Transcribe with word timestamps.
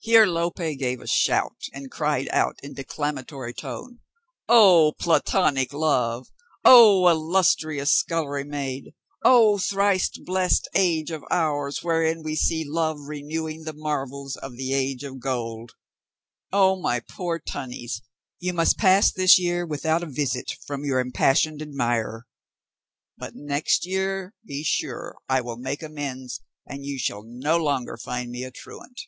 Here 0.00 0.26
Lope 0.26 0.56
gave 0.58 1.00
a 1.00 1.06
shout, 1.06 1.56
and 1.72 1.90
cried 1.90 2.28
out 2.28 2.58
in 2.62 2.72
a 2.72 2.74
declamatory 2.74 3.54
tone, 3.54 4.00
"O 4.46 4.92
Platonic 5.00 5.72
love! 5.72 6.28
O 6.62 7.08
illustrious 7.08 7.90
scullery 7.90 8.44
maid! 8.44 8.92
O 9.22 9.56
thrice 9.56 10.10
blessed 10.10 10.68
age 10.74 11.10
of 11.10 11.24
ours, 11.30 11.82
wherein 11.82 12.22
we 12.22 12.36
see 12.36 12.64
love 12.66 12.98
renewing 13.06 13.62
the 13.62 13.72
marvels 13.72 14.36
of 14.36 14.58
the 14.58 14.74
age 14.74 15.04
of 15.04 15.20
gold! 15.20 15.72
O 16.52 16.76
my 16.78 17.00
poor 17.00 17.38
tunnies, 17.38 18.02
you 18.38 18.52
must 18.52 18.76
pass 18.76 19.10
this 19.10 19.38
year 19.38 19.64
without 19.64 20.02
a 20.02 20.06
visit 20.12 20.52
from 20.66 20.84
your 20.84 21.00
impassioned 21.00 21.62
admirer, 21.62 22.26
but 23.16 23.34
next 23.34 23.86
year 23.86 24.34
be 24.44 24.62
sure 24.62 25.16
I 25.30 25.40
will 25.40 25.56
make 25.56 25.82
amends, 25.82 26.42
and 26.68 26.84
you 26.84 26.98
shall 26.98 27.22
no 27.22 27.56
longer 27.56 27.96
find 27.96 28.30
me 28.30 28.44
a 28.44 28.50
truant." 28.50 29.00